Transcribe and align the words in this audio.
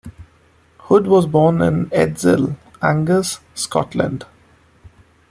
Hood 0.85 1.05
was 1.05 1.27
born 1.27 1.61
in 1.61 1.85
Edzell, 1.91 2.57
Angus, 2.81 3.39
Scotland. 3.53 4.25